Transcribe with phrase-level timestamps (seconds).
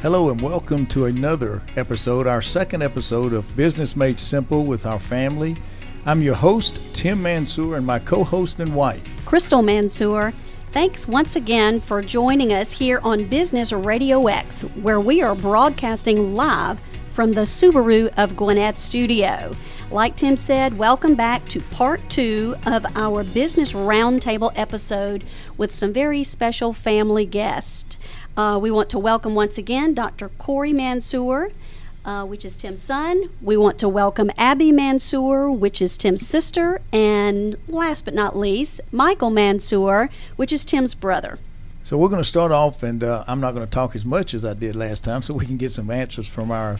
[0.00, 5.00] Hello and welcome to another episode, our second episode of Business Made Simple with our
[5.00, 5.56] family.
[6.06, 10.32] I'm your host, Tim Mansour, and my co host and wife, Crystal Mansour.
[10.70, 16.32] Thanks once again for joining us here on Business Radio X, where we are broadcasting
[16.36, 19.50] live from the Subaru of Gwinnett studio.
[19.90, 25.24] Like Tim said, welcome back to part two of our Business Roundtable episode
[25.56, 27.97] with some very special family guests.
[28.38, 30.28] Uh, we want to welcome once again Dr.
[30.28, 31.50] Corey Mansour,
[32.04, 33.30] uh, which is Tim's son.
[33.42, 36.80] We want to welcome Abby Mansour, which is Tim's sister.
[36.92, 41.40] And last but not least, Michael Mansour, which is Tim's brother.
[41.82, 44.34] So we're going to start off, and uh, I'm not going to talk as much
[44.34, 46.78] as I did last time so we can get some answers from our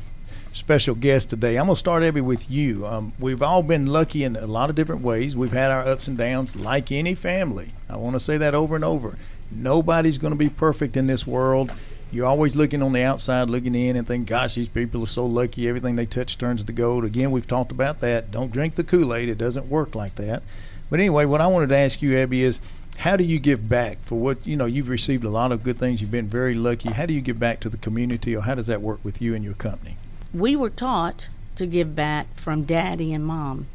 [0.53, 1.57] special guest today.
[1.57, 2.87] I'm going to start, Abby, with you.
[2.87, 5.35] Um, we've all been lucky in a lot of different ways.
[5.35, 7.73] We've had our ups and downs, like any family.
[7.91, 9.19] I want to say that over and over.
[9.51, 11.73] Nobody's going to be perfect in this world.
[12.11, 15.27] You're always looking on the outside, looking in, and think, gosh, these people are so
[15.27, 15.69] lucky.
[15.69, 17.05] Everything they touch turns to gold.
[17.05, 18.31] Again, we've talked about that.
[18.31, 20.43] Don't drink the Kool Aid, it doesn't work like that.
[20.91, 22.61] But anyway, what I wanted to ask you, Abby, is
[22.99, 25.79] how do you give back for what you know you've received a lot of good
[25.79, 28.57] things you've been very lucky how do you give back to the community or how
[28.57, 29.97] does that work with you and your company
[30.35, 33.67] we were taught to give back from daddy and mom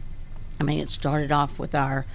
[0.60, 2.06] i mean it started off with our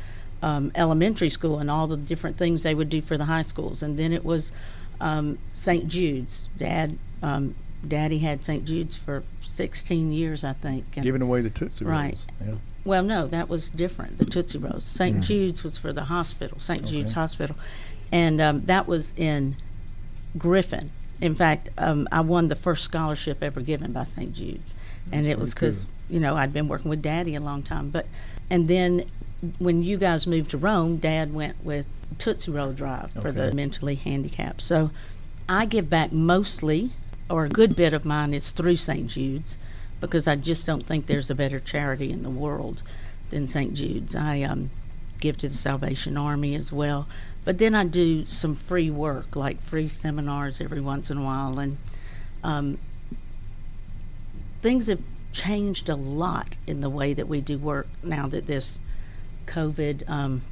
[0.42, 3.82] um, elementary school and all the different things they would do for the high schools.
[3.82, 4.52] And then it was
[5.00, 5.88] um, St.
[5.88, 6.48] Jude's.
[6.56, 7.54] Dad, um,
[7.86, 8.64] Daddy had St.
[8.64, 10.84] Jude's for 16 years, I think.
[10.96, 11.96] And Giving away the Tootsie Rolls.
[11.96, 12.26] Right.
[12.44, 12.54] Yeah.
[12.84, 14.18] Well, no, that was different.
[14.18, 14.84] The Tootsie Rolls.
[14.84, 15.22] saint mm.
[15.22, 16.82] Jude's was for the hospital, St.
[16.82, 16.90] Okay.
[16.90, 17.54] Jude's Hospital,
[18.10, 19.56] and um, that was in
[20.38, 20.90] Griffin.
[21.20, 24.32] In fact, um, I won the first scholarship ever given by St.
[24.32, 24.74] Jude's,
[25.12, 27.90] and it was because you know I'd been working with Daddy a long time.
[27.90, 28.06] But
[28.48, 29.04] and then
[29.58, 31.86] when you guys moved to Rome, Dad went with
[32.18, 34.60] Tootsie Roll Drive for the mentally handicapped.
[34.62, 34.90] So
[35.48, 36.90] I give back mostly,
[37.30, 39.06] or a good bit of mine is through St.
[39.06, 39.58] Jude's,
[40.00, 42.82] because I just don't think there's a better charity in the world
[43.30, 43.74] than St.
[43.74, 44.16] Jude's.
[44.16, 44.70] I um,
[45.20, 47.06] give to the Salvation Army as well,
[47.44, 51.58] but then I do some free work, like free seminars every once in a while,
[51.58, 51.76] and
[52.42, 52.78] um,
[54.62, 58.80] things have changed a lot in the way that we do work now that this
[59.48, 60.42] COVID um,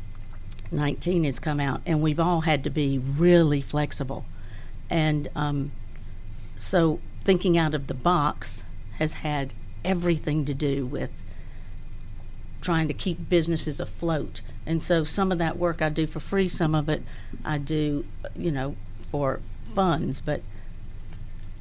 [0.72, 4.24] 19 has come out, and we've all had to be really flexible.
[4.90, 5.72] And um,
[6.56, 8.64] so thinking out of the box
[8.98, 9.52] has had
[9.84, 11.22] everything to do with
[12.60, 14.40] trying to keep businesses afloat.
[14.64, 17.02] And so some of that work I do for free, some of it
[17.44, 18.74] I do, you know,
[19.04, 20.20] for funds.
[20.20, 20.42] But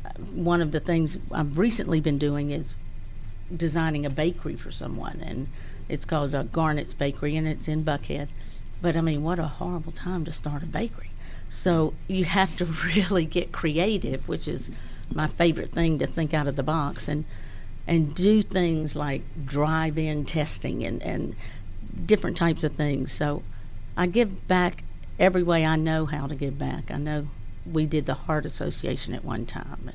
[0.03, 2.75] uh, one of the things I've recently been doing is
[3.55, 5.21] designing a bakery for someone.
[5.23, 5.47] And
[5.87, 8.29] it's called Garnet's Bakery, and it's in Buckhead.
[8.81, 11.09] But I mean, what a horrible time to start a bakery.
[11.49, 12.65] So you have to
[12.95, 14.71] really get creative, which is
[15.13, 17.25] my favorite thing to think out of the box and
[17.87, 21.35] and do things like drive-in testing and, and
[22.03, 23.11] different types of things.
[23.11, 23.43] So
[23.95, 24.83] I give back
[25.19, 26.89] every way I know how to give back.
[26.89, 27.27] I know
[27.63, 29.91] we did the Heart Association at one time.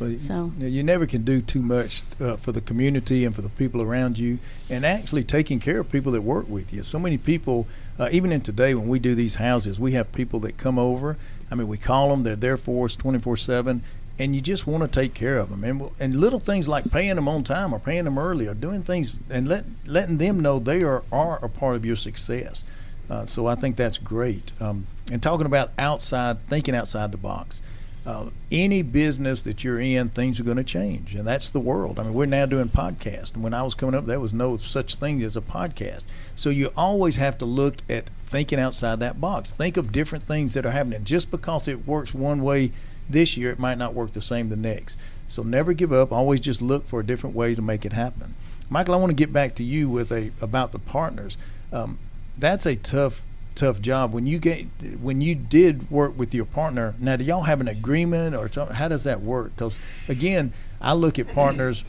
[0.00, 3.50] But so you never can do too much uh, for the community and for the
[3.50, 4.38] people around you,
[4.68, 6.82] and actually taking care of people that work with you.
[6.82, 7.68] So many people,
[7.98, 11.18] uh, even in today when we do these houses, we have people that come over.
[11.50, 13.84] I mean, we call them; they're there for us twenty four seven
[14.18, 15.64] and you just want to take care of them.
[15.64, 18.82] And and little things like paying them on time or paying them early or doing
[18.82, 22.64] things and let letting them know they are are a part of your success.
[23.08, 24.52] Uh, so I think that's great.
[24.60, 27.60] Um, and talking about outside, thinking outside the box.
[28.06, 31.98] Uh, any business that you're in, things are going to change, and that's the world.
[31.98, 34.56] I mean, we're now doing podcasts, and when I was coming up, there was no
[34.56, 36.04] such thing as a podcast.
[36.34, 39.50] So you always have to look at thinking outside that box.
[39.50, 41.04] Think of different things that are happening.
[41.04, 42.72] Just because it works one way
[43.08, 44.98] this year, it might not work the same the next.
[45.28, 46.10] So never give up.
[46.10, 48.34] Always just look for different way to make it happen.
[48.70, 51.36] Michael, I want to get back to you with a about the partners.
[51.72, 51.98] Um,
[52.38, 53.24] that's a tough
[53.60, 54.14] tough job.
[54.14, 54.66] When you get
[55.00, 58.74] when you did work with your partner now do y'all have an agreement or something?
[58.74, 59.54] How does that work?
[59.54, 59.78] Because
[60.08, 61.84] again i look at partners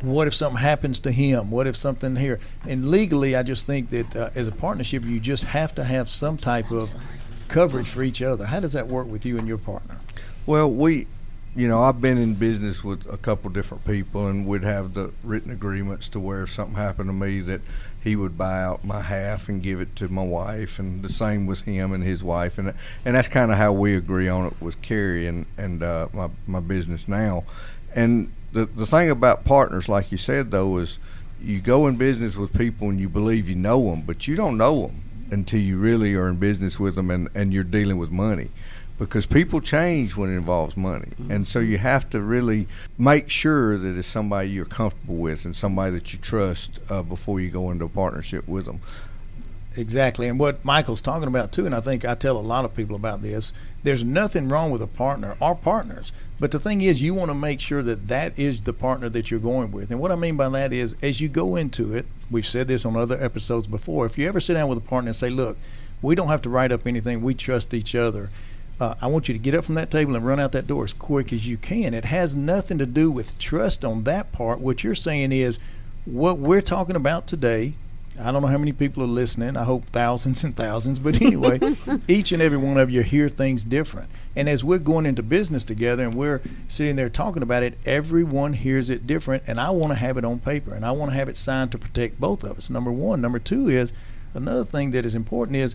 [0.00, 1.50] what if something happens to him?
[1.50, 2.38] What if something here?
[2.68, 6.08] And legally i just think that uh, as a partnership you just have to have
[6.08, 6.94] some type of
[7.48, 8.46] coverage for each other.
[8.46, 9.98] How does that work with you and your partner?
[10.46, 11.08] Well we
[11.56, 15.12] you know, I've been in business with a couple different people, and we'd have the
[15.22, 17.60] written agreements to where if something happened to me, that
[18.04, 21.46] he would buy out my half and give it to my wife, and the same
[21.46, 22.74] with him and his wife, and
[23.04, 26.28] and that's kind of how we agree on it with Carrie and and uh, my
[26.46, 27.44] my business now.
[27.94, 30.98] And the the thing about partners, like you said, though, is
[31.40, 34.58] you go in business with people and you believe you know them, but you don't
[34.58, 38.10] know them until you really are in business with them and and you're dealing with
[38.10, 38.50] money
[38.98, 41.08] because people change when it involves money.
[41.10, 41.30] Mm-hmm.
[41.30, 45.54] And so you have to really make sure that it's somebody you're comfortable with and
[45.54, 48.80] somebody that you trust uh, before you go into a partnership with them.
[49.76, 50.28] Exactly.
[50.28, 52.94] And what Michael's talking about too, and I think I tell a lot of people
[52.94, 53.52] about this,
[53.82, 56.12] there's nothing wrong with a partner or partners.
[56.38, 59.30] But the thing is, you want to make sure that that is the partner that
[59.30, 59.90] you're going with.
[59.90, 62.84] And what I mean by that is, as you go into it, we've said this
[62.84, 65.56] on other episodes before, if you ever sit down with a partner and say, look,
[66.02, 68.30] we don't have to write up anything, we trust each other.
[68.80, 70.84] Uh, I want you to get up from that table and run out that door
[70.84, 71.94] as quick as you can.
[71.94, 74.60] It has nothing to do with trust on that part.
[74.60, 75.58] What you're saying is,
[76.04, 77.74] what we're talking about today
[78.18, 79.56] I don't know how many people are listening.
[79.56, 81.00] I hope thousands and thousands.
[81.00, 81.58] But anyway,
[82.08, 84.08] each and every one of you hear things different.
[84.36, 88.52] And as we're going into business together and we're sitting there talking about it, everyone
[88.52, 89.42] hears it different.
[89.48, 91.72] And I want to have it on paper and I want to have it signed
[91.72, 92.70] to protect both of us.
[92.70, 93.20] Number one.
[93.20, 93.92] Number two is
[94.32, 95.74] another thing that is important is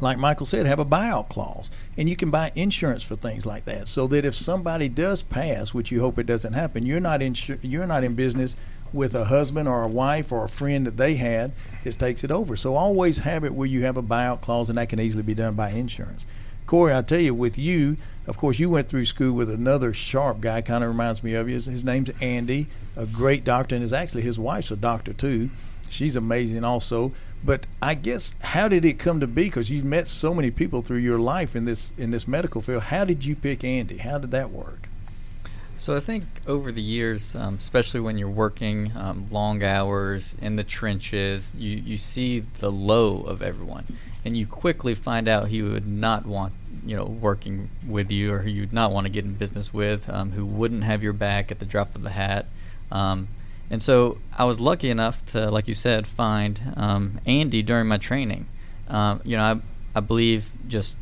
[0.00, 1.70] like Michael said, have a buyout clause.
[1.96, 3.88] And you can buy insurance for things like that.
[3.88, 7.34] So that if somebody does pass, which you hope it doesn't happen, you're not in,
[7.62, 8.56] you're not in business
[8.92, 11.52] with a husband or a wife or a friend that they had,
[11.84, 12.54] it takes it over.
[12.54, 15.34] So always have it where you have a buyout clause, and that can easily be
[15.34, 16.24] done by insurance.
[16.66, 20.40] Corey, I tell you, with you, of course, you went through school with another sharp
[20.40, 20.62] guy.
[20.62, 21.56] Kind of reminds me of you.
[21.56, 25.50] His, his name's Andy, a great doctor, and is actually his wife's a doctor too.
[25.90, 27.12] She's amazing, also.
[27.44, 29.44] But I guess how did it come to be?
[29.44, 32.84] Because you've met so many people through your life in this in this medical field.
[32.84, 33.98] How did you pick Andy?
[33.98, 34.88] How did that work?
[35.76, 40.54] So I think over the years, um, especially when you're working um, long hours in
[40.54, 43.84] the trenches, you, you see the low of everyone,
[44.24, 46.52] and you quickly find out he would not want
[46.86, 50.08] you know working with you or who you'd not want to get in business with,
[50.08, 52.46] um, who wouldn't have your back at the drop of the hat.
[53.70, 57.98] And so I was lucky enough to, like you said, find um, Andy during my
[57.98, 58.46] training.
[58.88, 60.98] Um, you know, I, I believe just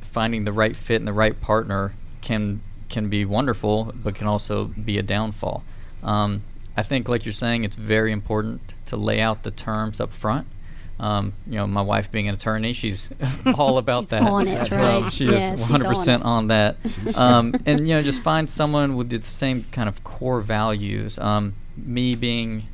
[0.00, 1.92] finding the right fit and the right partner
[2.22, 5.64] can can be wonderful, but can also be a downfall.
[6.02, 6.42] Um,
[6.76, 10.46] I think, like you're saying, it's very important to lay out the terms up front.
[10.98, 13.10] Um, you know, my wife being an attorney, she's
[13.58, 14.22] all about she's that.
[14.22, 14.80] On it, right?
[14.80, 16.76] Um, she is 100% on, on, that.
[17.16, 21.18] Um, and you know, just find someone with the same kind of core values.
[21.18, 22.64] Um, me being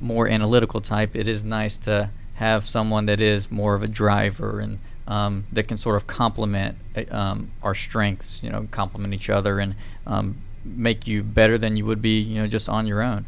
[0.00, 4.60] more analytical type, it is nice to have someone that is more of a driver
[4.60, 6.76] and um, that can sort of complement
[7.10, 9.74] um, our strengths, you know, complement each other and
[10.06, 13.24] um, make you better than you would be, you know, just on your own.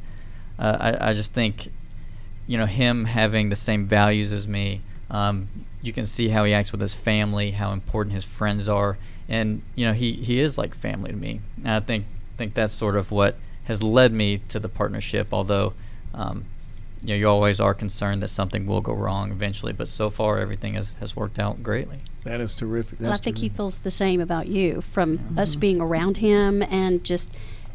[0.59, 1.71] Uh, I, I just think,
[2.47, 5.49] you know, him having the same values as me, um,
[5.81, 8.99] you can see how he acts with his family, how important his friends are,
[9.29, 11.41] and you know, he, he is like family to me.
[11.59, 12.07] And I think
[12.37, 13.37] think that's sort of what
[13.69, 15.29] has led me to the partnership.
[15.33, 15.75] Although,
[16.13, 16.47] um,
[17.03, 19.73] you know, you always are concerned that something will go wrong eventually.
[19.73, 22.01] But so far, everything has, has worked out greatly.
[22.25, 22.99] That is terrific.
[22.99, 23.53] That's well, I think terrific.
[23.53, 25.39] he feels the same about you from mm-hmm.
[25.39, 27.31] us being around him and just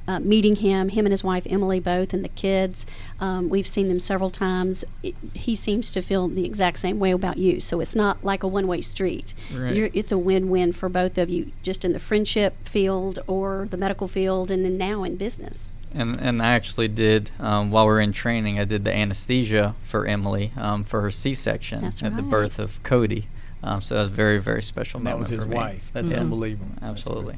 [0.07, 2.85] uh, meeting him, him and his wife Emily both, and the kids.
[3.19, 4.83] Um, we've seen them several times.
[5.01, 7.59] It, he seems to feel the exact same way about you.
[7.59, 9.33] So it's not like a one way street.
[9.53, 9.91] Right.
[9.93, 13.77] it's a win win for both of you, just in the friendship field or the
[13.77, 15.71] medical field, and then now in business.
[15.93, 18.59] And and I actually did um, while we were in training.
[18.59, 22.17] I did the anesthesia for Emily um, for her C-section That's at right.
[22.17, 23.27] the birth of Cody.
[23.61, 24.97] Um, so that was very very special.
[24.99, 25.91] And that was his wife.
[25.93, 26.19] That's yeah.
[26.19, 26.71] unbelievable.
[26.81, 27.37] Absolutely.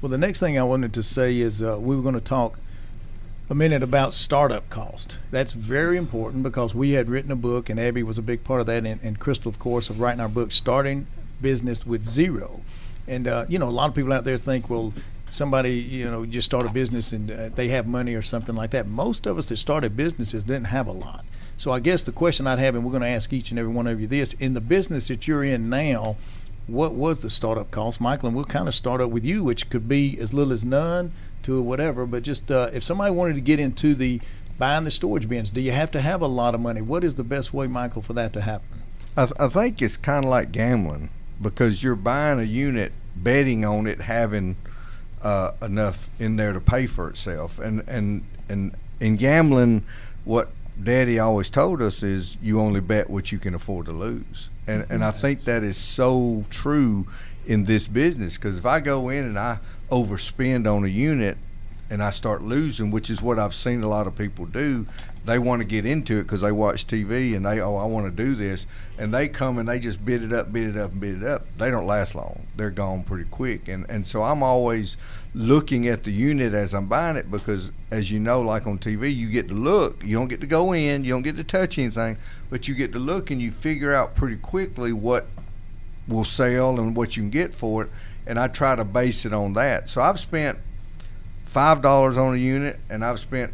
[0.00, 2.58] Well, the next thing I wanted to say is uh, we were going to talk
[3.50, 5.18] a minute about startup cost.
[5.32, 8.60] That's very important because we had written a book, and Abby was a big part
[8.60, 11.08] of that, and, and Crystal, of course, of writing our book, Starting
[11.42, 12.60] Business with Zero.
[13.08, 14.94] And, uh, you know, a lot of people out there think, well,
[15.30, 18.70] somebody you know just start a business and uh, they have money or something like
[18.70, 18.86] that.
[18.86, 21.24] Most of us that started businesses didn't have a lot.
[21.56, 23.72] So I guess the question I'd have, and we're going to ask each and every
[23.72, 26.16] one of you this: in the business that you're in now,
[26.66, 28.28] what was the startup cost, Michael?
[28.28, 31.12] And we'll kind of start up with you, which could be as little as none
[31.42, 32.06] to whatever.
[32.06, 34.20] But just uh, if somebody wanted to get into the
[34.58, 36.80] buying the storage bins, do you have to have a lot of money?
[36.82, 38.82] What is the best way, Michael, for that to happen?
[39.16, 41.10] I, th- I think it's kind of like gambling
[41.40, 44.56] because you're buying a unit, betting on it having
[45.22, 47.58] uh, enough in there to pay for itself.
[47.58, 49.84] And and and in gambling,
[50.24, 50.50] what
[50.82, 54.50] Daddy always told us is you only bet what you can afford to lose.
[54.66, 57.06] And and I think that is so true
[57.46, 59.58] in this business because if I go in and I
[59.90, 61.36] overspend on a unit
[61.90, 64.86] and I start losing, which is what I've seen a lot of people do,
[65.24, 68.06] they want to get into it because they watch TV and they oh I want
[68.06, 68.66] to do this
[68.96, 71.46] and they come and they just bid it up, bid it up, bid it up.
[71.58, 72.46] They don't last long.
[72.56, 73.68] They're gone pretty quick.
[73.68, 74.96] And and so I'm always
[75.34, 79.14] looking at the unit as I'm buying it because as you know, like on TV,
[79.14, 80.02] you get to look.
[80.04, 81.04] You don't get to go in.
[81.04, 82.16] You don't get to touch anything,
[82.48, 85.26] but you get to look and you figure out pretty quickly what
[86.08, 87.90] will sell and what you can get for it
[88.26, 89.88] and I try to base it on that.
[89.88, 90.58] So I've spent
[91.50, 93.52] five dollars on a unit, and I've spent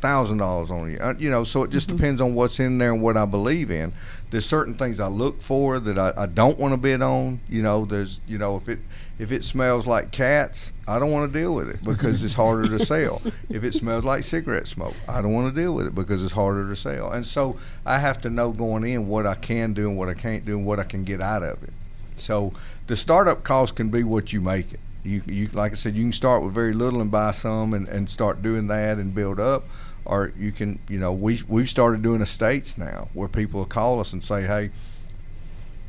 [0.00, 0.98] thousand dollars on you.
[0.98, 1.96] Uh, you know, so it just mm-hmm.
[1.96, 3.92] depends on what's in there and what I believe in.
[4.30, 7.40] There's certain things I look for that I, I don't want to bid on.
[7.48, 8.78] You know, there's you know if it
[9.18, 12.66] if it smells like cats, I don't want to deal with it because it's harder
[12.66, 13.20] to sell.
[13.50, 16.32] If it smells like cigarette smoke, I don't want to deal with it because it's
[16.32, 17.12] harder to sell.
[17.12, 20.14] And so I have to know going in what I can do and what I
[20.14, 21.72] can't do and what I can get out of it.
[22.16, 22.54] So
[22.86, 24.80] the startup cost can be what you make it.
[25.04, 27.86] You, you like I said, you can start with very little and buy some and,
[27.88, 29.64] and start doing that and build up
[30.04, 34.12] or you can, you know, we we've started doing estates now where people call us
[34.12, 34.70] and say, "Hey,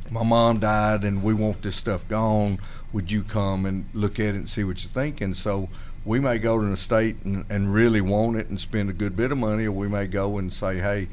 [0.10, 2.60] my mom died and we want this stuff gone.
[2.94, 5.70] Would you come and look at it and see what you think?" And so
[6.06, 9.16] we may go to an estate and, and really want it and spend a good
[9.18, 11.08] bit of money, or we may go and say, "Hey."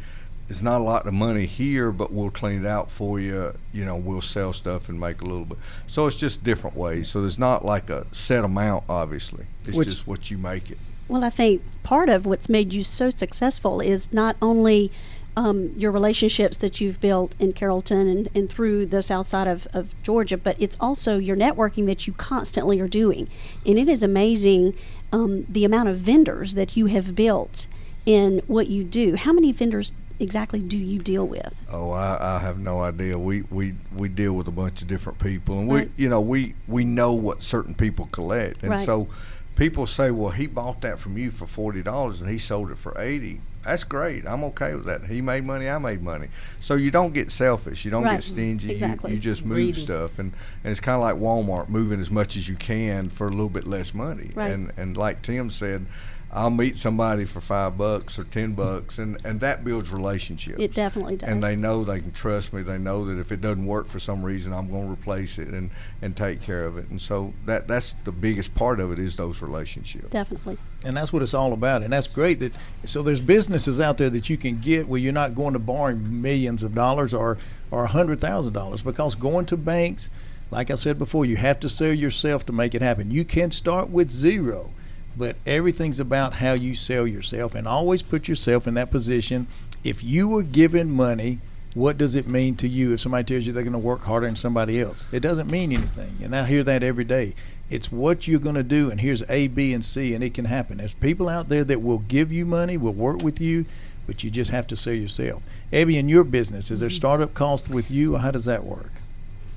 [0.52, 3.54] It's not a lot of money here, but we'll clean it out for you.
[3.72, 5.56] You know, we'll sell stuff and make a little bit.
[5.86, 7.08] So it's just different ways.
[7.08, 9.46] So there's not like a set amount, obviously.
[9.64, 10.76] It's Which, just what you make it.
[11.08, 14.92] Well, I think part of what's made you so successful is not only
[15.38, 19.66] um, your relationships that you've built in Carrollton and, and through the south side of,
[19.72, 23.26] of Georgia, but it's also your networking that you constantly are doing.
[23.64, 24.76] And it is amazing
[25.12, 27.68] um, the amount of vendors that you have built
[28.04, 29.16] in what you do.
[29.16, 31.54] How many vendors exactly do you deal with?
[31.70, 33.18] Oh, I, I, have no idea.
[33.18, 35.90] We, we we deal with a bunch of different people, and right.
[35.96, 38.86] we you know we we know what certain people collect, and right.
[38.86, 39.08] so
[39.56, 42.78] people say, "Well, he bought that from you for forty dollars and he sold it
[42.78, 44.26] for 80 That's great.
[44.26, 45.04] I'm okay with that.
[45.06, 45.68] He made money.
[45.68, 46.28] I made money.
[46.60, 47.84] So you don't get selfish.
[47.84, 48.14] You don't right.
[48.14, 48.72] get stingy.
[48.72, 49.10] Exactly.
[49.10, 49.80] You, you just move Greedy.
[49.80, 50.32] stuff, and,
[50.64, 53.48] and it's kind of like Walmart moving as much as you can for a little
[53.48, 54.30] bit less money.
[54.34, 54.50] Right.
[54.50, 55.86] And and like Tim said,
[56.34, 60.58] I'll meet somebody for five bucks or ten bucks, and, and that builds relationships.
[60.58, 61.28] It definitely does.
[61.28, 62.62] And they know they can trust me.
[62.62, 65.48] They know that if it doesn't work for some reason, I'm going to replace it
[65.48, 65.70] and,
[66.00, 66.88] and take care of it.
[66.88, 70.08] And so that that's the biggest part of it is those relationships.
[70.08, 70.56] Definitely.
[70.86, 71.82] And that's what it's all about.
[71.82, 75.12] And that's great that so there's businesses out there that you can get where you're
[75.12, 77.36] not going to borrowing millions of dollars or
[77.70, 80.08] or a hundred thousand dollars because going to banks,
[80.50, 83.10] like I said before, you have to sell yourself to make it happen.
[83.10, 84.70] You can start with zero
[85.16, 89.46] but everything's about how you sell yourself and always put yourself in that position.
[89.84, 91.40] If you were given money,
[91.74, 94.26] what does it mean to you if somebody tells you they're going to work harder
[94.26, 95.06] than somebody else?
[95.12, 96.18] It doesn't mean anything.
[96.22, 97.34] And I hear that every day.
[97.70, 100.44] It's what you're going to do, and here's A, B, and C, and it can
[100.44, 100.76] happen.
[100.76, 103.64] There's people out there that will give you money, will work with you,
[104.06, 105.42] but you just have to sell yourself.
[105.72, 106.96] Abby, in your business, is there mm-hmm.
[106.96, 108.90] startup cost with you, or how does that work?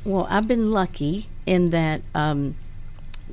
[0.06, 2.56] Well, I've been lucky in that um,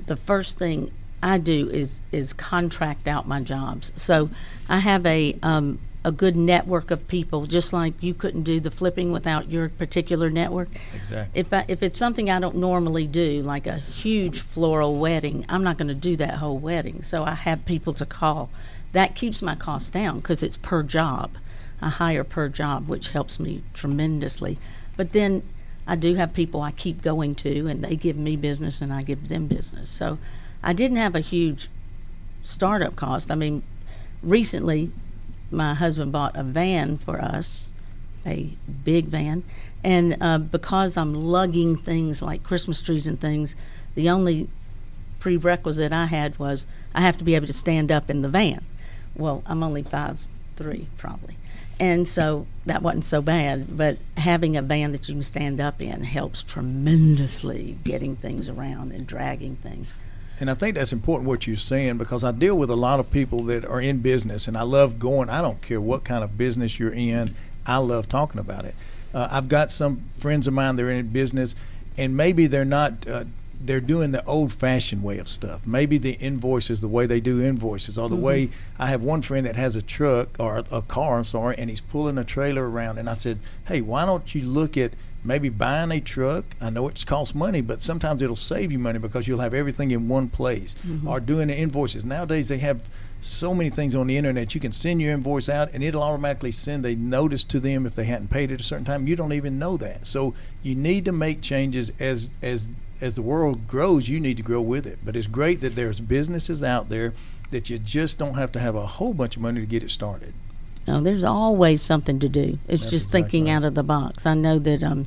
[0.07, 0.91] the first thing
[1.23, 3.93] I do is is contract out my jobs.
[3.97, 4.31] So
[4.69, 8.71] I have a um, a good network of people, just like you couldn't do the
[8.71, 10.69] flipping without your particular network.
[10.95, 11.41] Exactly.
[11.41, 15.62] If I, if it's something I don't normally do, like a huge floral wedding, I'm
[15.62, 17.02] not going to do that whole wedding.
[17.02, 18.50] So I have people to call.
[18.93, 21.31] That keeps my costs down because it's per job.
[21.81, 24.59] I hire per job, which helps me tremendously.
[24.97, 25.43] But then
[25.87, 29.02] I do have people I keep going to, and they give me business, and I
[29.02, 29.88] give them business.
[29.88, 30.19] So
[30.62, 31.69] I didn't have a huge
[32.45, 33.31] startup cost.
[33.31, 33.62] I mean,
[34.23, 34.90] recently
[35.50, 37.73] my husband bought a van for us,
[38.25, 39.45] a big van,
[39.85, 43.54] and uh, because I'm lugging things like Christmas trees and things,
[43.95, 44.49] the only
[45.21, 48.64] prerequisite I had was I have to be able to stand up in the van.
[49.14, 50.21] Well, I'm only five
[50.57, 51.37] three probably,
[51.78, 53.76] and so that wasn't so bad.
[53.76, 58.92] But having a van that you can stand up in helps tremendously getting things around
[58.92, 59.92] and dragging things.
[60.43, 63.13] And I think that's important what you're saying because I deal with a lot of
[63.13, 65.31] people that are in business, and I love going.
[65.31, 67.37] I don't care what kind of business you're in.
[67.65, 68.75] I love talking about it.
[69.15, 71.55] Uh, I've got some friends of mine that are in business,
[71.97, 73.07] and maybe they're not.
[73.07, 73.27] Uh,
[73.65, 75.65] they're doing the old-fashioned way of stuff.
[75.65, 78.25] Maybe the invoices, the way they do invoices, or the mm-hmm.
[78.25, 81.19] way I have one friend that has a truck or a car.
[81.19, 82.99] I'm sorry, and he's pulling a trailer around.
[82.99, 86.45] And I said, "Hey, why don't you look at?" Maybe buying a truck.
[86.61, 89.91] I know it's costs money, but sometimes it'll save you money because you'll have everything
[89.91, 90.75] in one place.
[90.87, 91.09] Mm-hmm.
[91.09, 92.05] Or doing the invoices.
[92.05, 92.83] Nowadays they have
[93.21, 94.55] so many things on the internet.
[94.55, 97.95] You can send your invoice out and it'll automatically send a notice to them if
[97.95, 99.07] they hadn't paid it a certain time.
[99.07, 100.07] You don't even know that.
[100.07, 102.69] So you need to make changes as as
[103.00, 104.99] as the world grows, you need to grow with it.
[105.05, 107.14] But it's great that there's businesses out there
[107.50, 109.91] that you just don't have to have a whole bunch of money to get it
[109.91, 110.35] started.
[110.87, 112.59] No, there's always something to do.
[112.67, 113.53] It's That's just exactly thinking right.
[113.53, 114.27] out of the box.
[114.27, 115.07] I know that um,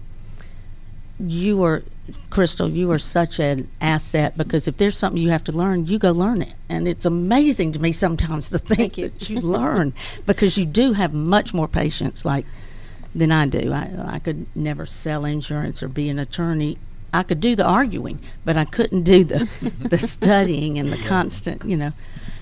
[1.19, 1.83] you are,
[2.29, 5.99] Crystal, you are such an asset because if there's something you have to learn, you
[5.99, 6.53] go learn it.
[6.69, 9.09] And it's amazing to me sometimes the things you.
[9.09, 9.93] that you learn
[10.25, 12.45] because you do have much more patience like
[13.13, 13.71] than I do.
[13.71, 16.77] I, I could never sell insurance or be an attorney.
[17.13, 21.63] I could do the arguing, but I couldn't do the the studying and the constant,
[21.63, 21.93] you know.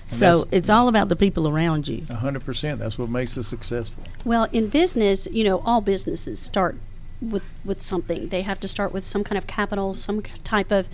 [0.06, 2.04] So it's all about the people around you.
[2.10, 2.78] Hundred percent.
[2.78, 4.02] That's what makes us successful.
[4.24, 6.76] Well, in business, you know, all businesses start
[7.20, 8.28] with with something.
[8.28, 10.88] They have to start with some kind of capital, some type of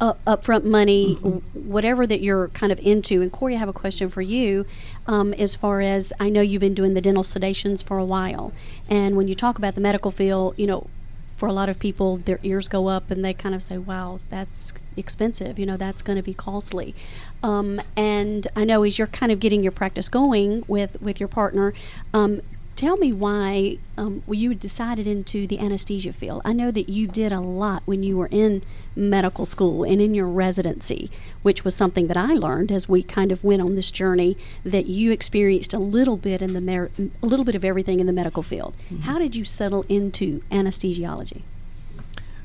[0.00, 1.38] uh, upfront money, mm-hmm.
[1.68, 3.22] whatever that you're kind of into.
[3.22, 4.66] And Corey, I have a question for you.
[5.06, 8.52] Um, as far as I know, you've been doing the dental sedations for a while,
[8.88, 10.88] and when you talk about the medical field, you know,
[11.36, 14.20] for a lot of people, their ears go up and they kind of say, "Wow,
[14.30, 15.58] that's expensive.
[15.58, 16.94] You know, that's going to be costly."
[17.42, 21.28] Um, and I know as you're kind of getting your practice going with with your
[21.28, 21.74] partner,
[22.12, 22.40] um,
[22.76, 26.42] tell me why um, you decided into the anesthesia field.
[26.44, 28.62] I know that you did a lot when you were in
[28.96, 31.10] medical school and in your residency,
[31.42, 34.36] which was something that I learned as we kind of went on this journey.
[34.64, 36.90] That you experienced a little bit in the mer-
[37.22, 38.74] a little bit of everything in the medical field.
[38.90, 39.02] Mm-hmm.
[39.02, 41.42] How did you settle into anesthesiology?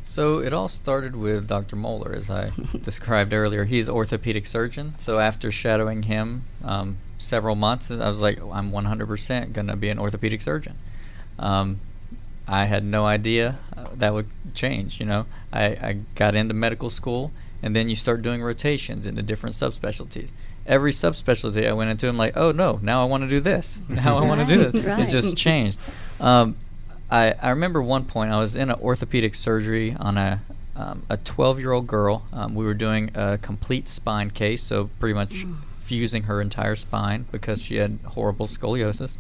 [0.09, 1.75] So it all started with Dr.
[1.75, 3.65] Moeller, as I described earlier.
[3.65, 4.95] He's orthopedic surgeon.
[4.97, 9.89] So after shadowing him um, several months, I was like, I'm 100% going to be
[9.89, 10.77] an orthopedic surgeon.
[11.37, 11.79] Um,
[12.47, 14.99] I had no idea uh, that would change.
[14.99, 19.21] You know, I, I got into medical school, and then you start doing rotations into
[19.21, 20.31] different subspecialties.
[20.65, 23.81] Every subspecialty I went into, I'm like, oh no, now I want to do this.
[23.89, 24.83] Now I want to do this.
[24.83, 25.07] Right.
[25.07, 25.79] It just changed.
[26.19, 26.55] Um,
[27.11, 30.41] I, I remember one point I was in an orthopedic surgery on a
[30.75, 32.25] um, a 12 year old girl.
[32.31, 35.55] Um, we were doing a complete spine case, so pretty much mm
[35.89, 39.17] fusing her entire spine because she had horrible scoliosis.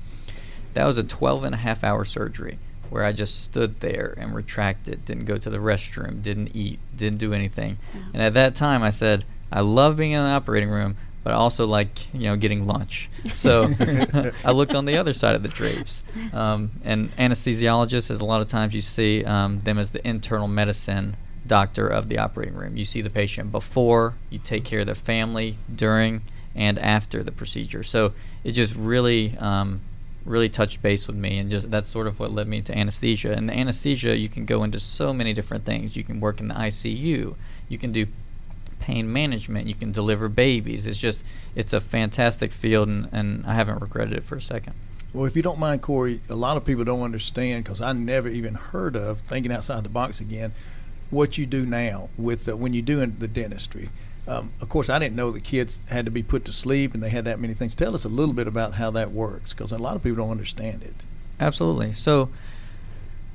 [0.75, 2.59] That was a 12 and a half hour surgery
[2.91, 7.17] where I just stood there and retracted, didn't go to the restroom, didn't eat, didn't
[7.17, 7.79] do anything.
[8.13, 11.37] And at that time, I said, I love being in the operating room, but I
[11.37, 13.09] also like you know getting lunch.
[13.33, 13.67] So
[14.45, 16.03] I looked on the other side of the drapes.
[16.33, 20.47] Um, and anesthesiologists, as a lot of times you see um, them as the internal
[20.47, 22.77] medicine doctor of the operating room.
[22.77, 26.21] You see the patient before, you take care of the family during
[26.55, 27.83] and after the procedure.
[27.83, 29.81] So it just really, um,
[30.25, 33.33] really touched base with me, and just that's sort of what led me to anesthesia.
[33.33, 35.95] And the anesthesia, you can go into so many different things.
[35.95, 37.35] You can work in the ICU.
[37.67, 38.07] You can do
[38.79, 39.67] pain management.
[39.67, 40.87] You can deliver babies.
[40.87, 41.23] It's just,
[41.55, 44.73] it's a fantastic field, and, and I haven't regretted it for a second.
[45.13, 48.29] Well, if you don't mind, Corey, a lot of people don't understand because I never
[48.29, 50.53] even heard of thinking outside the box again.
[51.09, 53.89] What you do now with the, when you do in the dentistry,
[54.29, 57.01] um, of course, I didn't know the kids had to be put to sleep and
[57.01, 57.75] they had that many things.
[57.75, 60.31] Tell us a little bit about how that works because a lot of people don't
[60.31, 61.03] understand it.
[61.39, 61.93] Absolutely.
[61.93, 62.29] So,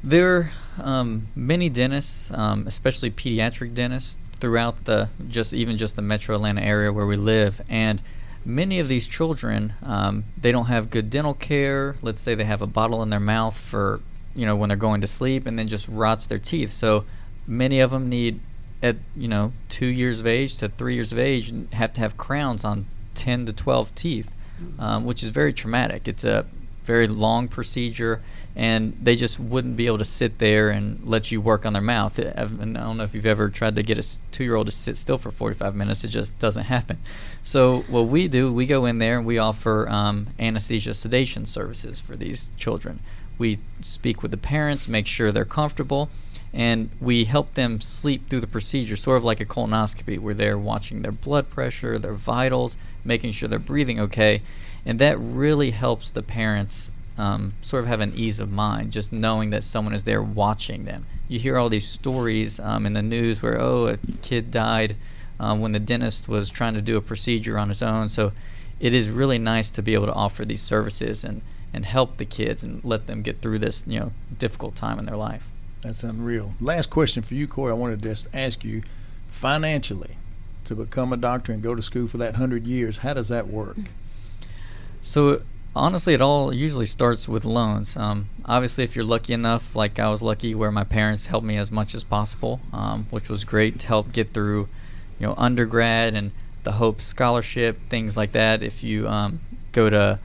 [0.04, 0.50] there are
[0.82, 6.60] um, many dentists, um, especially pediatric dentists, throughout the just even just the Metro Atlanta
[6.60, 8.02] area where we live, and
[8.44, 11.96] many of these children um, they don't have good dental care.
[12.02, 14.00] Let's say they have a bottle in their mouth for
[14.34, 16.70] you know when they're going to sleep, and then just rots their teeth.
[16.70, 17.04] So
[17.46, 18.40] many of them need
[18.84, 22.16] at you know two years of age to three years of age have to have
[22.16, 24.30] crowns on 10 to 12 teeth
[24.78, 26.08] um, which is very traumatic.
[26.08, 26.46] It's a
[26.82, 28.20] very long procedure
[28.56, 31.82] and they just wouldn't be able to sit there and let you work on their
[31.82, 32.20] mouth.
[32.20, 35.30] I don't know if you've ever tried to get a two-year-old to sit still for
[35.30, 36.04] 45 minutes.
[36.04, 36.98] It just doesn't happen.
[37.42, 41.98] So what we do we go in there and we offer um, anesthesia sedation services
[41.98, 43.00] for these children.
[43.38, 46.10] We speak with the parents make sure they're comfortable
[46.54, 50.56] and we help them sleep through the procedure, sort of like a colonoscopy, where they're
[50.56, 54.40] watching their blood pressure, their vitals, making sure they're breathing okay,
[54.86, 59.12] and that really helps the parents um, sort of have an ease of mind, just
[59.12, 61.06] knowing that someone is there watching them.
[61.26, 64.94] You hear all these stories um, in the news where, oh, a kid died
[65.40, 68.08] um, when the dentist was trying to do a procedure on his own.
[68.08, 68.32] So
[68.78, 72.24] it is really nice to be able to offer these services and, and help the
[72.24, 75.48] kids and let them get through this, you know, difficult time in their life.
[75.84, 76.54] That's unreal.
[76.62, 77.70] Last question for you, Corey.
[77.70, 78.82] I wanted to just ask you
[79.28, 80.16] financially
[80.64, 83.48] to become a doctor and go to school for that 100 years, how does that
[83.48, 83.76] work?
[85.02, 85.42] So,
[85.76, 87.98] honestly, it all usually starts with loans.
[87.98, 91.58] Um, obviously, if you're lucky enough, like I was lucky, where my parents helped me
[91.58, 94.68] as much as possible, um, which was great to help get through,
[95.20, 96.30] you know, undergrad and
[96.62, 98.62] the Hope Scholarship, things like that.
[98.62, 99.40] If you um,
[99.72, 100.18] go to,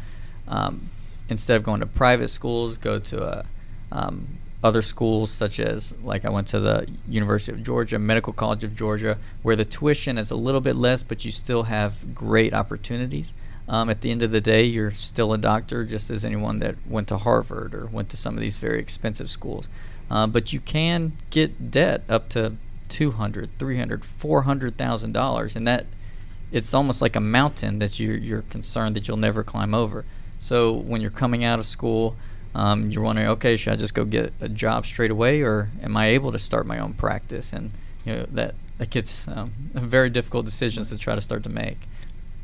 [0.47, 0.85] um,
[1.27, 3.45] instead of going to private schools, go to a
[3.91, 8.63] um, other schools such as like I went to the University of Georgia, Medical College
[8.63, 12.53] of Georgia, where the tuition is a little bit less, but you still have great
[12.53, 13.33] opportunities.
[13.69, 16.75] Um, at the end of the day, you're still a doctor, just as anyone that
[16.87, 19.69] went to Harvard or went to some of these very expensive schools.
[20.09, 22.53] Uh, but you can get debt up to
[22.89, 25.85] two hundred, three hundred, four hundred thousand dollars, and that
[26.51, 30.03] it's almost like a mountain that you're you're concerned that you'll never climb over.
[30.39, 32.15] So when you're coming out of school,
[32.55, 35.95] um, you're wondering, okay, should I just go get a job straight away, or am
[35.95, 37.53] I able to start my own practice?
[37.53, 37.71] And
[38.05, 41.77] you know that that gets um, very difficult decisions to try to start to make.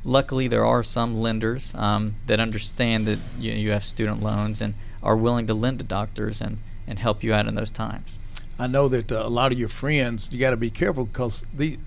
[0.04, 4.76] Luckily, there are some lenders um, that understand that you, you have student loans and
[5.02, 8.20] are willing to lend to doctors and, and help you out in those times.
[8.60, 11.46] I know that uh, a lot of your friends, you got to be careful because
[11.54, 11.80] the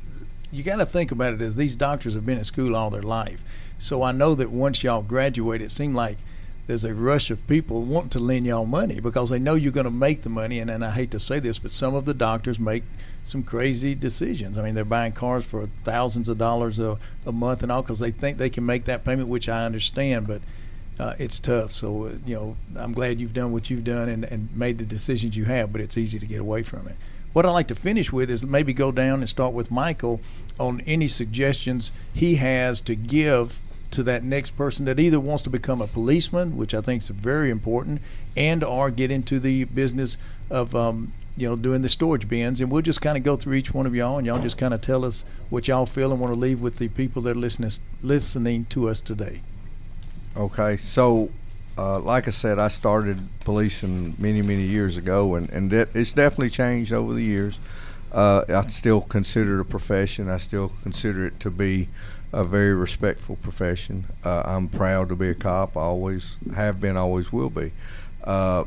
[0.50, 3.02] you got to think about it as these doctors have been at school all their
[3.02, 3.42] life.
[3.76, 6.16] So I know that once y'all graduate, it seemed like
[6.68, 9.84] there's a rush of people wanting to lend y'all money because they know you're going
[9.84, 10.58] to make the money.
[10.58, 12.84] And, and I hate to say this, but some of the doctors make
[13.24, 14.58] some crazy decisions.
[14.58, 18.00] I mean, they're buying cars for thousands of dollars a, a month and all because
[18.00, 20.42] they think they can make that payment, which I understand, but
[20.98, 21.72] uh, it's tough.
[21.72, 24.84] So, uh, you know, I'm glad you've done what you've done and, and made the
[24.84, 26.96] decisions you have, but it's easy to get away from it.
[27.32, 30.20] What I'd like to finish with is maybe go down and start with Michael
[30.60, 35.50] on any suggestions he has to give to that next person that either wants to
[35.50, 38.00] become a policeman, which I think is very important,
[38.36, 40.18] and or get into the business
[40.50, 42.60] of um, you know doing the storage bins.
[42.60, 44.74] And we'll just kind of go through each one of y'all, and y'all just kind
[44.74, 47.40] of tell us what y'all feel and want to leave with the people that are
[47.40, 47.70] listening
[48.02, 49.42] listening to us today.
[50.36, 51.30] Okay, so
[51.78, 56.12] uh, like I said, I started policing many many years ago, and and that, it's
[56.12, 57.58] definitely changed over the years.
[58.10, 60.28] Uh, I still consider it a profession.
[60.28, 61.88] I still consider it to be
[62.32, 64.04] a very respectful profession.
[64.24, 65.76] Uh, I'm proud to be a cop.
[65.76, 67.72] I always have been, always will be.
[68.24, 68.64] Uh,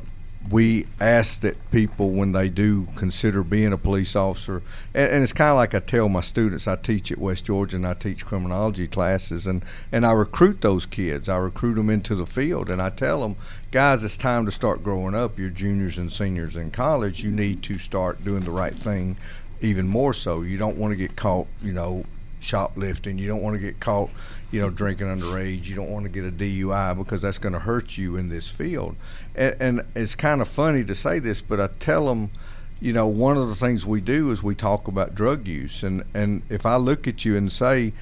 [0.49, 5.33] we ask that people, when they do consider being a police officer, and, and it's
[5.33, 6.67] kind of like I tell my students.
[6.67, 10.85] I teach at West Georgia and I teach criminology classes, and and I recruit those
[10.85, 11.29] kids.
[11.29, 13.35] I recruit them into the field, and I tell them,
[13.69, 15.37] guys, it's time to start growing up.
[15.37, 17.23] You're juniors and seniors in college.
[17.23, 19.17] You need to start doing the right thing,
[19.61, 20.41] even more so.
[20.41, 22.03] You don't want to get caught, you know,
[22.41, 23.17] shoplifting.
[23.17, 24.09] You don't want to get caught,
[24.51, 25.65] you know, drinking underage.
[25.65, 28.49] You don't want to get a DUI because that's going to hurt you in this
[28.49, 28.95] field.
[29.35, 32.31] And, and it's kind of funny to say this, but I tell them,
[32.79, 35.83] you know, one of the things we do is we talk about drug use.
[35.83, 37.93] And, and if I look at you and say,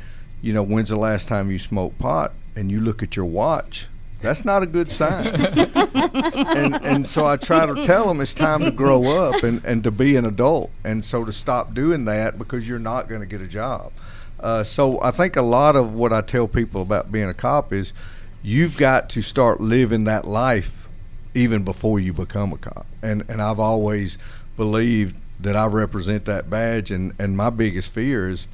[0.41, 2.34] you know, when's the last time you smoked pot?
[2.56, 3.88] And you look at your watch,
[4.21, 5.28] that's not a good sign.
[5.93, 9.84] and, and so I try to tell them it's time to grow up and, and
[9.84, 10.71] to be an adult.
[10.84, 13.91] And so to stop doing that because you're not going to get a job.
[14.39, 17.73] Uh, so I think a lot of what I tell people about being a cop
[17.73, 17.93] is
[18.41, 20.88] you've got to start living that life
[21.34, 22.86] even before you become a cop.
[23.02, 24.17] And and I've always
[24.56, 28.47] believed that I represent that badge and, and my biggest fear is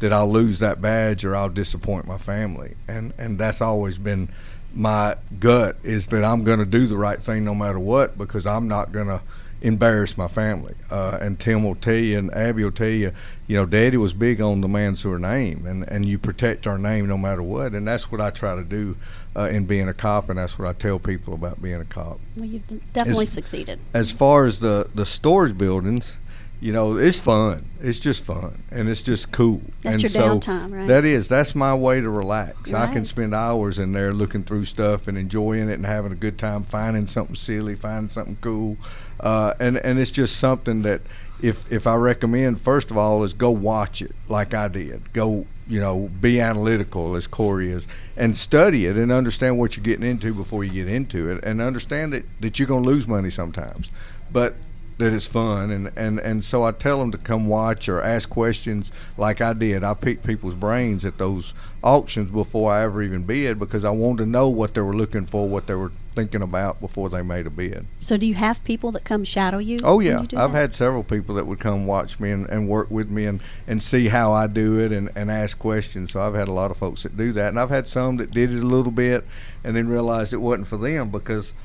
[0.00, 2.76] that I'll lose that badge or I'll disappoint my family.
[2.88, 4.28] And and that's always been
[4.74, 8.46] my gut is that I'm going to do the right thing no matter what because
[8.46, 9.22] I'm not going to
[9.62, 10.74] embarrass my family.
[10.90, 13.12] Uh, and Tim will tell you, and Abby will tell you,
[13.46, 17.06] you know, Daddy was big on the Mansour name, and, and you protect our name
[17.06, 17.72] no matter what.
[17.72, 18.96] And that's what I try to do
[19.36, 22.18] uh, in being a cop, and that's what I tell people about being a cop.
[22.36, 23.78] Well, you've definitely as, succeeded.
[23.94, 26.16] As far as the, the storage buildings,
[26.62, 27.68] you know, it's fun.
[27.80, 29.60] It's just fun, and it's just cool.
[29.80, 30.86] That's and your so downtime, right?
[30.86, 31.26] That is.
[31.26, 32.70] That's my way to relax.
[32.70, 32.88] Right.
[32.88, 36.14] I can spend hours in there looking through stuff and enjoying it and having a
[36.14, 38.76] good time, finding something silly, finding something cool,
[39.18, 41.00] uh, and and it's just something that
[41.42, 45.12] if if I recommend, first of all, is go watch it like I did.
[45.12, 49.82] Go you know, be analytical as Corey is, and study it and understand what you're
[49.82, 53.08] getting into before you get into it, and understand that, that you're going to lose
[53.08, 53.90] money sometimes.
[54.30, 54.54] But
[55.02, 58.28] that it's fun and, and, and so I tell them to come watch or ask
[58.28, 59.82] questions like I did.
[59.82, 64.24] I picked people's brains at those auctions before I ever even bid because I wanted
[64.24, 67.46] to know what they were looking for, what they were thinking about before they made
[67.46, 67.86] a bid.
[67.98, 69.78] So do you have people that come shadow you?
[69.82, 70.20] Oh yeah.
[70.20, 70.58] You I've that?
[70.58, 73.82] had several people that would come watch me and, and work with me and, and
[73.82, 76.12] see how I do it and, and ask questions.
[76.12, 78.30] So I've had a lot of folks that do that and I've had some that
[78.30, 79.24] did it a little bit
[79.64, 81.54] and then realized it wasn't for them because–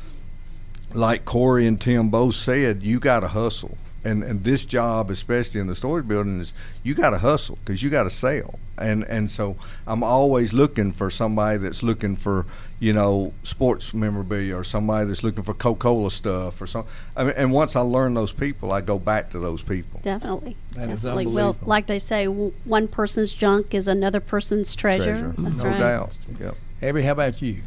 [0.94, 3.78] like Corey and Tim both said, you got to hustle.
[4.04, 7.84] And, and this job, especially in the storage building, is you got to hustle because
[7.84, 8.58] you got to sell.
[8.78, 12.46] And and so I'm always looking for somebody that's looking for
[12.80, 16.94] you know sports memorabilia or somebody that's looking for Coca-Cola stuff or something.
[17.16, 20.00] I mean, and once I learn those people, I go back to those people.
[20.04, 21.28] Definitely, That is definitely.
[21.34, 25.34] well, like they say, one person's junk is another person's treasure.
[25.40, 25.80] That's no right.
[25.80, 26.18] doubt.
[26.40, 26.56] Yep.
[26.84, 27.64] Abby, how about you?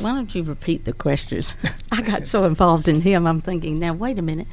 [0.00, 1.54] Why don't you repeat the questions?
[1.92, 4.48] I got so involved in him, I'm thinking, now, wait a minute.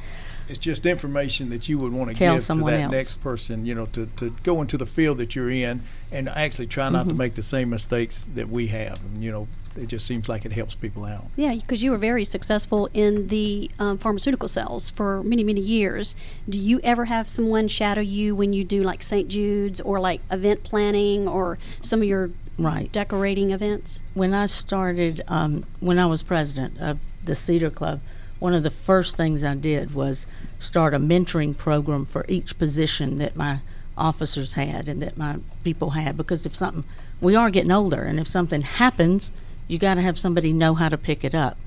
[0.48, 2.92] It's just information that you would want to Tell give to someone that else.
[2.92, 6.66] next person, you know, to, to go into the field that you're in and actually
[6.66, 7.08] try not Mm-hmm.
[7.10, 8.98] to make the same mistakes that we have.
[9.04, 11.24] And, you know, it just seems like it helps people out.
[11.36, 16.14] Yeah, because you were very successful in the um, pharmaceutical sales for many, many years.
[16.46, 19.28] Do you ever have someone shadow you when you do like St.
[19.28, 22.30] Jude's or like event planning or some of your
[22.62, 22.90] Right.
[22.92, 24.02] decorating events?
[24.14, 28.00] When I started, um, when I was president of the Cedar Club,
[28.38, 30.26] one of the first things I did was
[30.58, 33.60] start a mentoring program for each position that my
[33.96, 36.84] officers had and that my people had because if something
[37.20, 39.30] we are getting older and if something happens
[39.68, 41.58] you got to have somebody know how to pick it up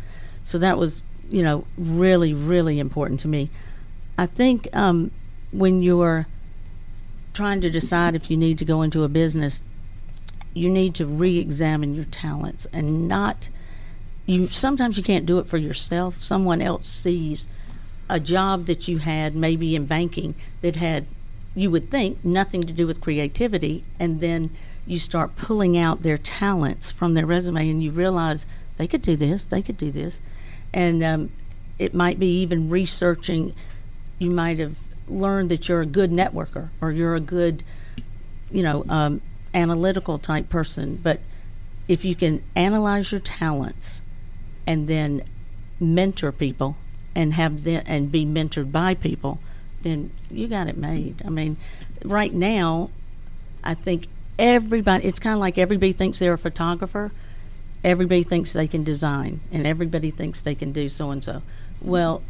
[0.44, 3.50] so that was you know really really important to me
[4.18, 5.12] i think um,
[5.52, 6.26] when you're
[7.34, 9.62] trying to decide if you need to go into a business
[10.56, 13.50] you need to re-examine your talents and not
[14.26, 16.24] you sometimes you can't do it for yourself.
[16.24, 17.48] Someone else sees
[18.10, 21.06] a job that you had maybe in banking that had
[21.54, 24.50] you would think nothing to do with creativity and then
[24.88, 28.46] you start pulling out their talents from their resume and you realize
[28.78, 30.20] they could do this they could do this.
[30.74, 31.32] And um,
[31.78, 33.54] it might be even researching
[34.18, 37.64] you might have learned that you're a good networker or you're a good
[38.50, 39.22] you know um,
[39.56, 41.20] analytical type person but
[41.88, 44.02] if you can analyze your talents
[44.68, 45.22] and then
[45.80, 46.76] mentor people
[47.16, 49.40] and have them and be mentored by people
[49.86, 51.22] then you got it made.
[51.24, 51.58] I mean,
[52.04, 52.90] right now,
[53.64, 57.12] I think everybody, it's kind of like everybody thinks they're a photographer,
[57.84, 61.44] everybody thinks they can design, and everybody thinks they can do so and so.
[61.82, 62.24] Well,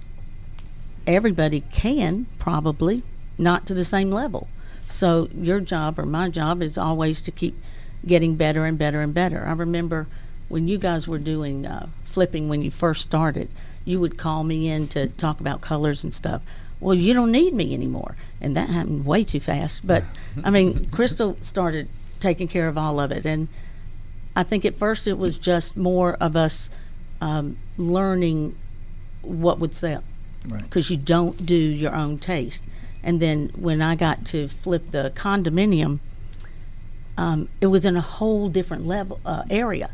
[1.08, 3.04] everybody can probably,
[3.38, 4.50] not to the same level.
[4.88, 7.60] So your job or my job is always to keep
[8.06, 9.46] getting better and better and better.
[9.46, 10.08] I remember
[10.48, 13.50] when you guys were doing uh, flipping when you first started,
[13.84, 16.42] you would call me in to talk about colors and stuff
[16.80, 18.16] well, you don't need me anymore.
[18.42, 19.88] And that happened way too fast.
[19.88, 20.04] But
[20.44, 21.88] I mean, Crystal started
[22.20, 23.26] taking care of all of it.
[23.26, 23.48] And
[24.36, 26.70] I think at first it was just more of us
[27.22, 28.56] um, learning
[29.22, 30.04] what would sell
[30.44, 30.98] because right.
[30.98, 32.64] you don't do your own taste.
[33.06, 36.00] And then when I got to flip the condominium,
[37.18, 39.92] um, it was in a whole different level uh, area,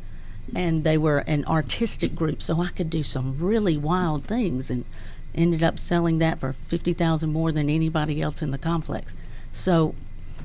[0.56, 4.86] and they were an artistic group, so I could do some really wild things and
[5.36, 9.14] ended up selling that for fifty thousand more than anybody else in the complex.
[9.52, 9.94] So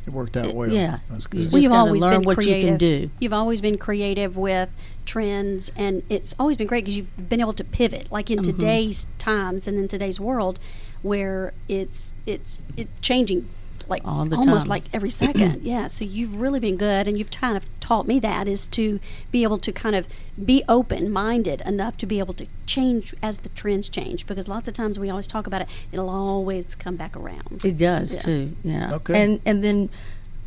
[0.06, 0.68] it worked out well.
[0.68, 1.52] Yeah, that's good.
[1.52, 2.62] You well, always learn been what creative.
[2.62, 3.10] you can do.
[3.20, 4.70] You've always been creative with
[5.04, 8.10] trends, and it's always been great because you've been able to pivot.
[8.12, 8.52] Like in mm-hmm.
[8.52, 10.58] today's times and in today's world,
[11.02, 13.48] where it's it's it changing
[13.88, 14.68] like almost time.
[14.68, 15.62] like every second.
[15.62, 15.86] yeah.
[15.86, 18.98] So you've really been good, and you've kind of taught me that is to
[19.30, 20.08] be able to kind of
[20.44, 24.26] be open minded enough to be able to change as the trends change.
[24.26, 27.64] Because lots of times we always talk about it, it'll always come back around.
[27.64, 28.20] It does yeah.
[28.20, 28.56] too.
[28.62, 28.94] Yeah.
[28.94, 29.22] Okay.
[29.22, 29.90] And and then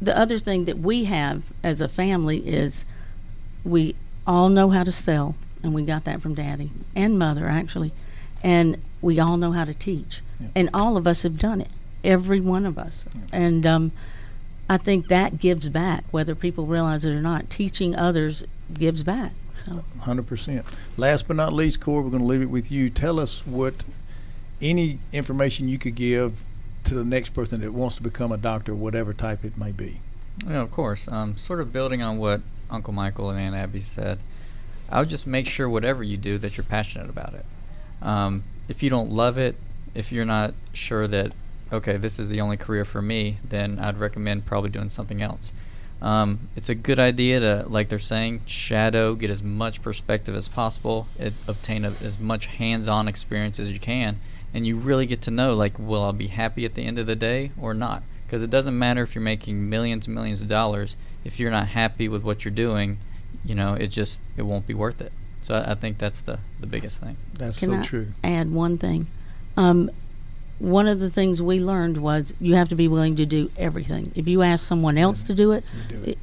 [0.01, 2.85] the other thing that we have as a family is
[3.63, 7.91] we all know how to sell, and we got that from Daddy and Mother actually,
[8.43, 10.47] and we all know how to teach, yeah.
[10.55, 11.69] and all of us have done it
[12.03, 13.05] every one of us.
[13.31, 13.91] And um,
[14.69, 17.49] I think that gives back, whether people realize it or not.
[17.49, 19.33] Teaching others gives back.
[19.53, 19.83] So.
[20.01, 20.73] 100%.
[20.97, 22.89] Last but not least, Corey, we're going to leave it with you.
[22.89, 23.83] Tell us what
[24.61, 26.43] any information you could give
[26.85, 30.01] to the next person that wants to become a doctor, whatever type it may be.
[30.47, 31.09] Yeah, of course.
[31.11, 34.19] Um, sort of building on what Uncle Michael and Aunt Abby said,
[34.89, 37.45] I would just make sure whatever you do that you're passionate about it.
[38.01, 39.55] Um, if you don't love it,
[39.93, 41.31] if you're not sure that
[41.71, 45.51] okay, this is the only career for me, then I'd recommend probably doing something else.
[46.01, 50.47] Um, it's a good idea to, like they're saying, shadow, get as much perspective as
[50.47, 54.19] possible, it, obtain a, as much hands-on experience as you can,
[54.53, 57.05] and you really get to know, like, will I be happy at the end of
[57.05, 58.03] the day or not?
[58.25, 61.69] Because it doesn't matter if you're making millions and millions of dollars, if you're not
[61.69, 62.99] happy with what you're doing,
[63.43, 65.11] you know, it just it won't be worth it.
[65.41, 67.17] So I, I think that's the the biggest thing.
[67.33, 68.07] That's Can so I true.
[68.23, 69.07] Add one thing.
[69.59, 69.91] Um,
[70.59, 74.13] one of the things we learned was you have to be willing to do everything.
[74.15, 75.65] If you ask someone else to do it,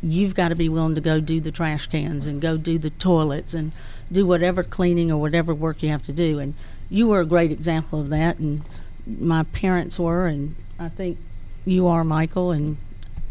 [0.03, 2.79] you have got to be willing to go do the trash cans and go do
[2.79, 3.75] the toilets and
[4.11, 6.38] do whatever cleaning or whatever work you have to do.
[6.38, 6.55] And
[6.88, 8.62] you were a great example of that, and
[9.07, 11.18] my parents were, and I think
[11.66, 12.53] you are, Michael.
[12.53, 12.79] And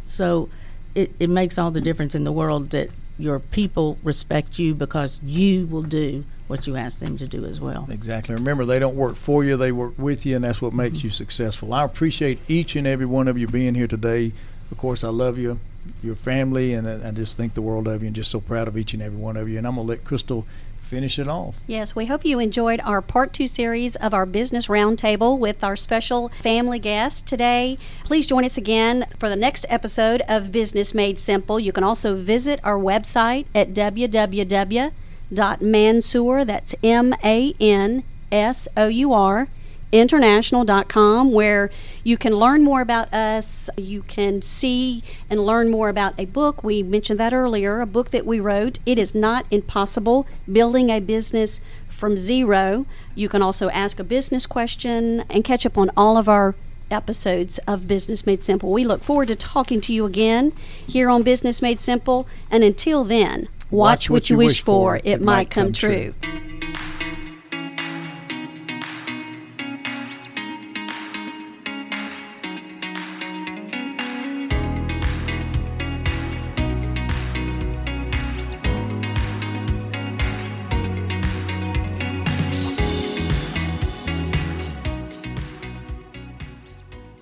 [0.05, 0.49] so
[0.93, 5.19] it, it makes all the difference in the world that your people respect you because
[5.23, 7.87] you will do what you ask them to do as well.
[7.89, 8.35] Exactly.
[8.35, 11.07] Remember, they don't work for you, they work with you, and that's what makes mm-hmm.
[11.07, 11.73] you successful.
[11.73, 14.31] I appreciate each and every one of you being here today.
[14.71, 15.59] Of course, I love you,
[16.03, 18.77] your family, and I just think the world of you and just so proud of
[18.77, 19.57] each and every one of you.
[19.57, 20.45] And I'm going to let Crystal
[20.81, 21.59] finish it off.
[21.65, 25.75] Yes, we hope you enjoyed our part two series of our business roundtable with our
[25.75, 27.79] special family guest today.
[28.03, 31.59] Please join us again for the next episode of Business Made Simple.
[31.59, 34.91] You can also visit our website at www
[35.31, 39.47] Mansour, that's M A N S O U R,
[39.91, 41.69] international.com, where
[42.03, 43.69] you can learn more about us.
[43.77, 46.63] You can see and learn more about a book.
[46.63, 48.79] We mentioned that earlier, a book that we wrote.
[48.85, 52.85] It is not impossible building a business from zero.
[53.15, 56.55] You can also ask a business question and catch up on all of our
[56.91, 58.71] episodes of Business Made Simple.
[58.71, 60.53] We look forward to talking to you again
[60.87, 62.27] here on Business Made Simple.
[62.51, 66.13] And until then, Watch, what, you wish, for, it might come, true.